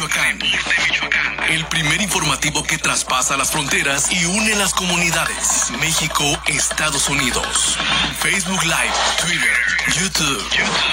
Michoacán. 0.00 0.38
El 1.50 1.66
primer 1.66 2.00
informativo 2.00 2.62
que 2.62 2.78
traspasa 2.78 3.36
las 3.36 3.50
fronteras 3.50 4.10
y 4.10 4.24
une 4.24 4.56
las 4.56 4.72
comunidades. 4.72 5.70
México, 5.78 6.24
Estados 6.46 7.10
Unidos. 7.10 7.76
Facebook 8.18 8.62
Live, 8.62 8.94
Twitter, 9.20 9.52
YouTube 10.00 10.42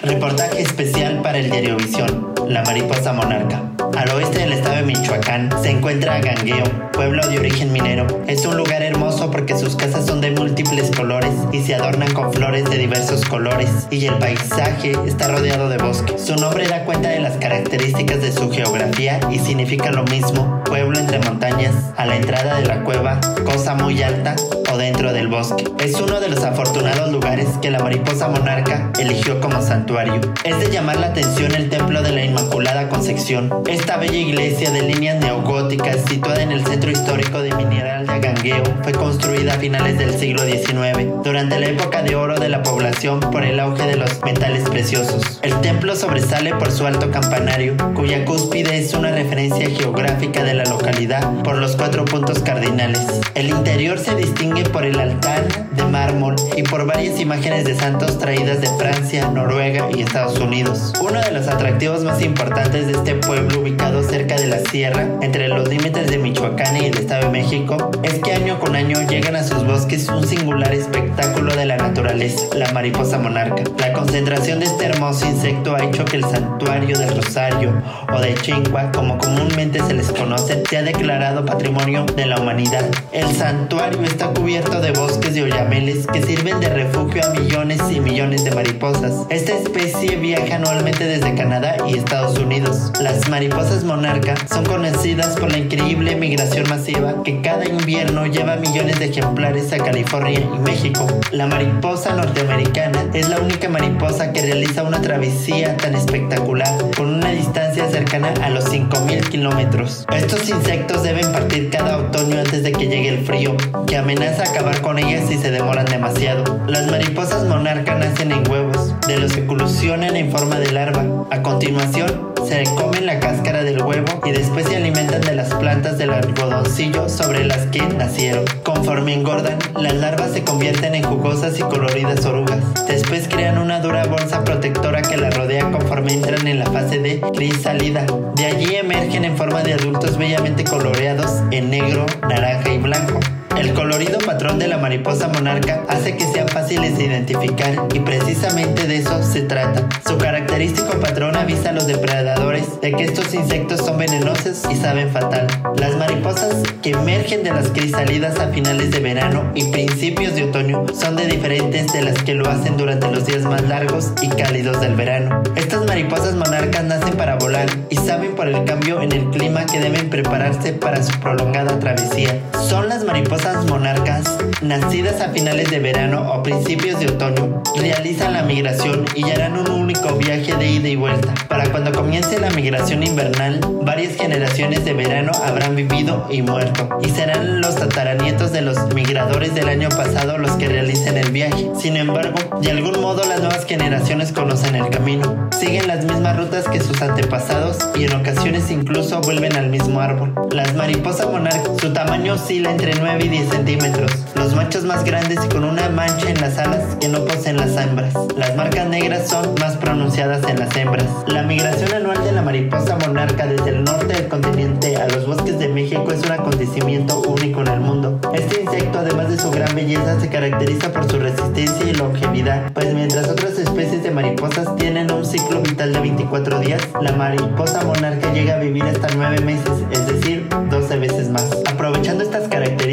Reportaje 0.00 0.62
especial 0.62 1.20
para 1.20 1.38
el 1.38 1.50
Diario 1.50 1.74
Visión, 1.74 2.32
La 2.48 2.62
Mariposa 2.62 3.12
Monarca. 3.12 3.62
Al 3.94 4.08
oeste 4.12 4.38
del 4.38 4.54
estado 4.54 4.76
de 4.76 4.82
Michoacán 4.82 5.50
se 5.60 5.70
encuentra 5.70 6.18
Gangueo, 6.20 6.64
pueblo 6.92 7.26
de 7.28 7.38
origen 7.38 7.70
minero. 7.72 8.06
Es 8.26 8.46
un 8.46 8.56
lugar 8.56 8.82
hermoso 8.82 9.30
porque 9.30 9.54
sus 9.58 9.76
casas 9.76 10.06
son 10.06 10.22
de 10.22 10.30
múltiples 10.30 10.90
colores 10.96 11.32
y 11.52 11.62
se 11.62 11.74
adornan 11.74 12.12
con 12.14 12.32
flores 12.32 12.64
de 12.70 12.78
diversos 12.78 13.24
colores 13.26 13.68
y 13.90 14.06
el 14.06 14.14
paisaje 14.14 14.92
está 15.04 15.28
rodeado 15.28 15.68
de 15.68 15.76
bosque. 15.76 16.18
Su 16.18 16.36
nombre 16.36 16.66
da 16.66 16.84
cuenta 16.84 17.10
de 17.10 17.20
las 17.20 17.36
características 17.36 18.22
de 18.22 18.32
su 18.32 18.50
geografía 18.50 19.20
y 19.30 19.40
significa 19.40 19.90
lo 19.90 20.04
mismo, 20.04 20.62
pueblo 20.64 20.98
entre 20.98 21.18
montañas, 21.18 21.74
a 21.96 22.06
la 22.06 22.16
entrada 22.16 22.56
de 22.56 22.66
la 22.66 22.82
cueva, 22.82 23.20
cosa 23.44 23.74
muy 23.74 24.02
alta 24.02 24.36
o 24.72 24.78
dentro 24.78 25.12
del 25.12 25.28
bosque. 25.28 25.64
Es 25.80 26.00
uno 26.00 26.20
de 26.20 26.28
los 26.28 26.44
afortunados 26.44 27.10
lugares 27.10 27.48
que 27.60 27.70
la 27.70 27.80
mariposa 27.80 28.28
monarca 28.28 28.90
eligió 28.98 29.40
como 29.40 29.60
santuario. 29.60 30.20
Es 30.44 30.58
de 30.60 30.70
llamar 30.70 30.98
la 30.98 31.08
atención 31.08 31.54
el 31.54 31.68
templo 31.68 32.02
de 32.02 32.12
la 32.12 32.24
Inmaculada 32.38 32.88
Concepción. 32.88 33.52
Esta 33.66 33.96
bella 33.96 34.16
iglesia 34.16 34.70
de 34.70 34.82
líneas 34.82 35.18
neogóticas 35.18 36.04
situada 36.08 36.40
en 36.40 36.52
el 36.52 36.64
centro 36.64 36.90
histórico 36.90 37.42
de 37.42 37.52
Mineral 37.54 38.06
de 38.06 38.12
Agangueo 38.12 38.62
fue 38.82 38.92
construida 38.92 39.54
a 39.54 39.58
finales 39.58 39.98
del 39.98 40.16
siglo 40.16 40.44
XIX, 40.44 41.24
durante 41.24 41.58
la 41.58 41.66
época 41.66 42.02
de 42.02 42.14
oro 42.14 42.38
de 42.38 42.48
la 42.48 42.62
población 42.62 43.18
por 43.18 43.42
el 43.44 43.58
auge 43.58 43.86
de 43.86 43.96
los 43.96 44.22
metales 44.22 44.68
preciosos. 44.68 45.40
El 45.42 45.60
templo 45.62 45.96
sobresale 45.96 46.54
por 46.54 46.70
su 46.70 46.86
alto 46.86 47.10
campanario, 47.10 47.76
cuya 47.94 48.24
cúspide 48.24 48.78
es 48.78 48.94
una 48.94 49.10
referencia 49.10 49.68
geográfica 49.70 50.44
de 50.44 50.54
la 50.54 50.64
localidad 50.64 51.42
por 51.42 51.56
los 51.56 51.74
cuatro 51.74 52.04
puntos 52.04 52.38
cardinales. 52.38 53.04
El 53.34 53.50
interior 53.50 53.98
se 53.98 54.14
distingue 54.14 54.62
por 54.64 54.84
el 54.84 55.00
altar 55.00 55.68
de 55.72 55.84
mármol 55.84 56.36
y 56.56 56.62
por 56.62 56.86
varias 56.86 57.18
imágenes 57.18 57.64
de 57.64 57.74
santos 57.74 58.18
traídas 58.18 58.60
de 58.60 58.68
Francia, 58.78 59.28
Noruega 59.28 59.88
y 59.94 60.02
Estados 60.02 60.38
Unidos. 60.38 60.92
Uno 61.00 61.20
de 61.20 61.32
los 61.32 61.48
atractivos 61.48 62.04
más 62.04 62.20
importantes 62.28 62.86
de 62.86 62.92
este 62.92 63.14
pueblo 63.14 63.60
ubicado 63.60 64.02
cerca 64.02 64.36
de 64.36 64.46
la 64.46 64.58
sierra, 64.58 65.06
entre 65.22 65.48
los 65.48 65.66
límites 65.68 66.10
de 66.10 66.18
Michoacán 66.18 66.76
y 66.76 66.86
el 66.86 66.98
Estado 66.98 67.26
de 67.26 67.30
México, 67.30 67.90
es 68.02 68.18
que 68.20 68.32
año 68.32 68.58
con 68.58 68.76
año 68.76 68.98
llegan 69.08 69.34
a 69.34 69.42
sus 69.42 69.64
bosques 69.64 70.08
un 70.08 70.26
singular 70.26 70.72
espectáculo 70.72 71.54
de 71.54 71.64
la 71.64 71.76
naturaleza, 71.76 72.42
la 72.54 72.70
mariposa 72.72 73.18
monarca. 73.18 73.62
La 73.78 73.92
concentración 73.92 74.60
de 74.60 74.66
este 74.66 74.84
hermoso 74.84 75.26
insecto 75.26 75.74
ha 75.74 75.84
hecho 75.84 76.04
que 76.04 76.16
el 76.16 76.24
santuario 76.24 76.98
del 76.98 77.16
Rosario 77.16 77.82
o 78.12 78.20
de 78.20 78.34
Chingua, 78.34 78.92
como 78.92 79.16
comúnmente 79.16 79.80
se 79.80 79.94
les 79.94 80.10
conoce, 80.12 80.62
sea 80.68 80.82
declarado 80.82 81.44
patrimonio 81.46 82.04
de 82.14 82.26
la 82.26 82.38
humanidad. 82.40 82.84
El 83.12 83.26
santuario 83.34 84.02
está 84.02 84.28
cubierto 84.28 84.80
de 84.80 84.92
bosques 84.92 85.34
de 85.34 85.44
oyameles 85.44 86.06
que 86.06 86.22
sirven 86.22 86.60
de 86.60 86.68
refugio 86.68 87.22
a 87.24 87.30
millones 87.30 87.80
y 87.90 88.00
millones 88.00 88.44
de 88.44 88.50
mariposas. 88.50 89.26
Esta 89.30 89.54
especie 89.54 90.16
viaja 90.16 90.56
anualmente 90.56 91.04
desde 91.04 91.34
Canadá 91.34 91.76
y 91.88 91.96
Estados 91.96 92.17
Unidos. 92.26 92.90
Las 93.00 93.28
mariposas 93.28 93.84
monarca 93.84 94.34
son 94.52 94.64
conocidas 94.64 95.36
por 95.36 95.52
la 95.52 95.58
increíble 95.58 96.16
migración 96.16 96.68
masiva 96.68 97.22
que 97.22 97.40
cada 97.42 97.64
invierno 97.64 98.26
lleva 98.26 98.56
millones 98.56 98.98
de 98.98 99.06
ejemplares 99.06 99.72
a 99.72 99.78
California 99.78 100.40
y 100.40 100.58
México. 100.58 101.06
La 101.30 101.46
mariposa 101.46 102.14
norteamericana 102.14 103.06
es 103.14 103.28
la 103.28 103.38
única 103.38 103.68
mariposa 103.68 104.32
que 104.32 104.42
realiza 104.42 104.82
una 104.82 105.00
travesía 105.00 105.76
tan 105.76 105.94
espectacular 105.94 106.76
con 106.96 107.14
una 107.14 107.30
distancia 107.30 107.88
cercana 107.88 108.34
a 108.42 108.50
los 108.50 108.64
5.000 108.64 109.28
kilómetros. 109.28 110.04
Estos 110.12 110.48
insectos 110.48 111.04
deben 111.04 111.30
partir 111.32 111.70
cada 111.70 111.98
otoño 111.98 112.40
antes 112.40 112.64
de 112.64 112.72
que 112.72 112.88
llegue 112.88 113.10
el 113.10 113.24
frío, 113.24 113.56
que 113.86 113.96
amenaza 113.96 114.42
acabar 114.42 114.80
con 114.80 114.98
ellas 114.98 115.28
si 115.28 115.38
se 115.38 115.52
demoran 115.52 115.86
demasiado. 115.86 116.60
Las 116.66 116.90
mariposas 116.90 117.44
monarca 117.44 117.94
nacen 117.94 118.32
en 118.32 118.50
huevos, 118.50 118.94
de 119.06 119.18
los 119.18 119.32
que 119.32 119.40
eclosionan 119.40 120.16
en 120.16 120.32
forma 120.32 120.58
de 120.58 120.72
larva. 120.72 121.04
A 121.30 121.42
continuación, 121.42 122.07
se 122.48 122.64
comen 122.74 123.04
la 123.04 123.20
cáscara 123.20 123.62
del 123.62 123.82
huevo 123.82 124.20
y 124.24 124.30
después 124.30 124.66
se 124.66 124.76
alimentan 124.76 125.20
de 125.20 125.34
las 125.34 125.52
plantas 125.54 125.98
del 125.98 126.10
algodoncillo 126.10 127.08
sobre 127.08 127.44
las 127.44 127.66
que 127.66 127.82
nacieron. 127.82 128.44
Conforme 128.62 129.14
engordan, 129.14 129.58
las 129.76 129.94
larvas 129.94 130.32
se 130.32 130.44
convierten 130.44 130.94
en 130.94 131.02
jugosas 131.02 131.58
y 131.58 131.62
coloridas 131.62 132.24
orugas. 132.24 132.58
Después 132.86 133.28
crean 133.28 133.58
una 133.58 133.80
dura 133.80 134.06
bolsa 134.06 134.44
protectora 134.44 135.02
que 135.02 135.16
la 135.16 135.30
rodea 135.30 135.70
conforme 135.70 136.14
entran 136.14 136.46
en 136.46 136.58
la 136.58 136.66
fase 136.66 136.98
de 136.98 137.20
crisalida. 137.20 138.06
De 138.34 138.46
allí 138.46 138.76
emergen 138.76 139.24
en 139.24 139.36
forma 139.36 139.62
de 139.62 139.74
adultos 139.74 140.16
bellamente 140.16 140.64
coloreados 140.64 141.42
en 141.50 141.70
negro, 141.70 142.06
naranja 142.28 142.72
y 142.72 142.78
blanco. 142.78 143.20
El 143.68 143.74
colorido 143.74 144.18
patrón 144.20 144.58
de 144.58 144.66
la 144.66 144.78
mariposa 144.78 145.28
monarca 145.28 145.84
hace 145.88 146.16
que 146.16 146.24
sean 146.24 146.48
fáciles 146.48 146.96
de 146.96 147.04
identificar 147.04 147.86
y 147.94 148.00
precisamente 148.00 148.86
de 148.86 148.96
eso 148.96 149.22
se 149.22 149.42
trata. 149.42 149.86
Su 150.08 150.16
característico 150.16 150.98
patrón 150.98 151.36
avisa 151.36 151.68
a 151.68 151.72
los 151.72 151.86
depredadores 151.86 152.80
de 152.80 152.92
que 152.92 153.04
estos 153.04 153.34
insectos 153.34 153.84
son 153.84 153.98
venenosos 153.98 154.62
y 154.70 154.74
saben 154.74 155.10
fatal. 155.10 155.46
Las 155.76 155.96
mariposas 155.96 156.62
que 156.82 156.92
emergen 156.92 157.44
de 157.44 157.50
las 157.50 157.68
crisalidas 157.68 158.40
a 158.40 158.48
finales 158.48 158.90
de 158.90 159.00
verano 159.00 159.52
y 159.54 159.64
principios 159.64 160.34
de 160.34 160.44
otoño 160.44 160.86
son 160.98 161.16
de 161.16 161.26
diferentes 161.26 161.92
de 161.92 162.00
las 162.00 162.22
que 162.22 162.34
lo 162.34 162.48
hacen 162.48 162.78
durante 162.78 163.10
los 163.10 163.26
días 163.26 163.42
más 163.42 163.60
largos 163.64 164.12
y 164.22 164.28
cálidos 164.30 164.80
del 164.80 164.94
verano. 164.94 165.42
Estas 165.56 165.84
mariposas 165.84 166.34
monarcas 166.34 166.84
nacen 166.84 167.18
para 167.18 167.36
volar 167.36 167.68
y 167.90 167.96
saben 167.96 168.34
por 168.34 168.48
el 168.48 168.64
cambio 168.64 169.02
en 169.02 169.12
el 169.12 169.28
clima 169.28 169.66
que 169.66 169.78
deben 169.78 170.08
prepararse 170.08 170.72
para 170.72 171.02
su 171.02 171.12
prolongada 171.20 171.78
travesía. 171.78 172.40
Son 172.66 172.88
las 172.88 173.04
mariposas 173.04 173.58
monarcas, 173.68 174.38
nacidas 174.62 175.20
a 175.20 175.28
finales 175.30 175.70
de 175.70 175.78
verano 175.78 176.32
o 176.32 176.42
principios 176.42 176.98
de 176.98 177.06
otoño, 177.06 177.62
realizan 177.76 178.32
la 178.32 178.42
migración 178.42 179.04
y 179.14 179.30
harán 179.30 179.56
un 179.58 179.70
único 179.70 180.14
viaje 180.16 180.54
de 180.54 180.70
ida 180.70 180.88
y 180.88 180.96
vuelta. 180.96 181.34
Para 181.48 181.70
cuando 181.70 181.92
comience 181.92 182.38
la 182.38 182.50
migración 182.50 183.02
invernal, 183.02 183.60
varias 183.82 184.16
generaciones 184.16 184.84
de 184.84 184.92
verano 184.94 185.32
habrán 185.44 185.76
vivido 185.76 186.26
y 186.30 186.42
muerto, 186.42 186.88
y 187.02 187.10
serán 187.10 187.60
los 187.60 187.76
tataranietos 187.76 188.52
de 188.52 188.62
los 188.62 188.94
migradores 188.94 189.54
del 189.54 189.68
año 189.68 189.88
pasado 189.90 190.38
los 190.38 190.52
que 190.52 190.68
realicen 190.68 191.16
el 191.16 191.30
viaje. 191.30 191.70
Sin 191.78 191.96
embargo, 191.96 192.38
de 192.60 192.70
algún 192.70 193.00
modo 193.00 193.24
las 193.24 193.40
nuevas 193.40 193.66
generaciones 193.66 194.32
conocen 194.32 194.74
el 194.76 194.88
camino, 194.90 195.48
siguen 195.58 195.86
las 195.86 196.04
mismas 196.04 196.36
rutas 196.36 196.68
que 196.68 196.80
sus 196.80 197.00
antepasados 197.02 197.78
y 197.96 198.04
en 198.04 198.14
ocasiones 198.14 198.70
incluso 198.70 199.20
vuelven 199.20 199.56
al 199.56 199.68
mismo 199.68 200.00
árbol. 200.00 200.34
Las 200.50 200.74
mariposas 200.74 201.26
monarcas, 201.30 201.70
su 201.80 201.92
tamaño 201.92 202.34
oscila 202.34 202.70
entre 202.70 202.94
9 202.94 203.24
y 203.24 203.28
10 203.28 203.47
centímetros. 203.48 204.10
Los 204.34 204.54
machos 204.54 204.84
más 204.84 205.04
grandes 205.04 205.38
y 205.44 205.48
con 205.48 205.64
una 205.64 205.88
mancha 205.88 206.30
en 206.30 206.40
las 206.40 206.58
alas 206.58 206.96
que 207.00 207.08
no 207.08 207.24
poseen 207.24 207.56
las 207.56 207.76
hembras. 207.76 208.14
Las 208.36 208.56
marcas 208.56 208.88
negras 208.88 209.28
son 209.28 209.54
más 209.60 209.76
pronunciadas 209.76 210.48
en 210.48 210.58
las 210.58 210.74
hembras. 210.76 211.06
La 211.26 211.42
migración 211.42 211.92
anual 211.92 212.22
de 212.24 212.32
la 212.32 212.42
mariposa 212.42 212.96
monarca 213.06 213.46
desde 213.46 213.70
el 213.70 213.84
norte 213.84 214.14
del 214.14 214.28
continente 214.28 214.96
a 214.96 215.08
los 215.08 215.26
bosques 215.26 215.58
de 215.58 215.68
México 215.68 216.06
es 216.12 216.22
un 216.24 216.32
acontecimiento 216.32 217.20
único 217.22 217.60
en 217.62 217.68
el 217.68 217.80
mundo. 217.80 218.20
Este 218.34 218.62
insecto, 218.62 218.98
además 218.98 219.30
de 219.30 219.38
su 219.38 219.50
gran 219.50 219.74
belleza, 219.74 220.20
se 220.20 220.28
caracteriza 220.28 220.92
por 220.92 221.10
su 221.10 221.18
resistencia 221.18 221.86
y 221.86 221.92
longevidad, 221.94 222.72
pues 222.72 222.92
mientras 222.94 223.28
otras 223.28 223.58
especies 223.58 224.02
de 224.02 224.10
mariposas 224.10 224.74
tienen 224.76 225.10
un 225.10 225.24
ciclo 225.24 225.60
vital 225.60 225.92
de 225.92 226.00
24 226.00 226.60
días, 226.60 226.82
la 227.00 227.12
mariposa 227.12 227.84
monarca 227.84 228.32
llega 228.32 228.56
a 228.56 228.58
vivir 228.58 228.84
hasta 228.84 229.08
9 229.14 229.40
meses, 229.40 229.72
es 229.90 230.06
decir, 230.06 230.48
12 230.70 230.98
veces 230.98 231.27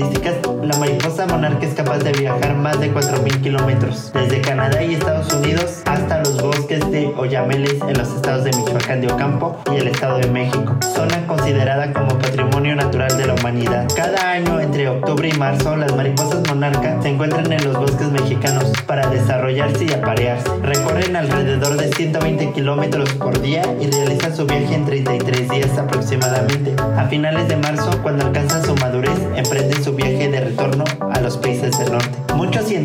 estas 0.06 0.22
características, 0.22 0.55
la 0.76 0.80
mariposa 0.80 1.26
monarca 1.26 1.66
es 1.66 1.74
capaz 1.74 2.00
de 2.00 2.12
viajar 2.12 2.54
más 2.54 2.78
de 2.82 2.94
4.000 2.94 3.42
kilómetros, 3.42 4.12
desde 4.12 4.42
Canadá 4.42 4.84
y 4.84 4.96
Estados 4.96 5.32
Unidos 5.32 5.82
hasta 5.86 6.20
los 6.20 6.42
bosques 6.42 6.92
de 6.92 7.14
Oyameles 7.16 7.76
en 7.88 7.98
los 7.98 8.10
estados 8.10 8.44
de 8.44 8.52
Michoacán 8.52 9.00
de 9.00 9.08
Ocampo 9.08 9.58
y 9.74 9.78
el 9.78 9.88
Estado 9.88 10.18
de 10.18 10.30
México, 10.30 10.76
zona 10.94 11.26
considerada 11.28 11.94
como 11.94 12.20
patrimonio 12.20 12.76
natural 12.76 13.18
de 13.18 13.26
la 13.26 13.36
humanidad. 13.36 13.88
Cada 13.96 14.32
año, 14.32 14.60
entre 14.60 14.90
octubre 14.90 15.30
y 15.30 15.38
marzo, 15.38 15.78
las 15.78 15.96
mariposas 15.96 16.46
monarca 16.50 17.02
se 17.02 17.08
encuentran 17.08 17.50
en 17.54 17.64
los 17.64 17.78
bosques 17.78 18.12
mexicanos 18.12 18.74
para 18.86 19.08
desarrollarse 19.08 19.86
y 19.86 19.94
aparearse. 19.94 20.50
Recorren 20.62 21.16
alrededor 21.16 21.78
de 21.78 21.88
120 21.94 22.52
kilómetros 22.52 23.14
por 23.14 23.42
día 23.42 23.62
y 23.80 23.90
realizan 23.90 24.36
su 24.36 24.46
viaje 24.46 24.76
en 24.76 24.86
33 24.86 25.50
días 25.50 25.78
aproximadamente. 25.78 26.76
A 26.98 27.06
finales 27.06 27.48
de 27.48 27.56
marzo, 27.56 27.92
cuando 28.04 28.26
alcanzan 28.26 28.66
su 28.66 28.76
madurez, 28.76 29.18
emprenden 29.38 29.82
su 29.82 29.96
viaje 29.96 30.30
de 30.30 30.42
retorno 30.42 30.65
a 30.74 31.05